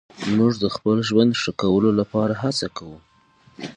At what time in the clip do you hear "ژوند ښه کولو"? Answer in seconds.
1.09-1.89